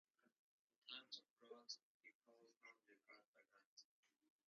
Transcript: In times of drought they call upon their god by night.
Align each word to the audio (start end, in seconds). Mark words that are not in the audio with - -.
In 0.03 0.87
times 0.91 1.19
of 1.19 1.47
drought 1.47 1.77
they 2.01 2.09
call 2.25 2.33
upon 2.33 2.65
their 2.89 2.97
god 3.07 3.21
by 3.37 3.43
night. 3.53 3.83